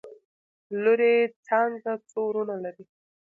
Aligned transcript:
لورې 0.83 1.13
څانګه 1.45 1.93
څو 2.09 2.19
وروڼه 2.27 2.55
لري؟؟ 2.63 2.85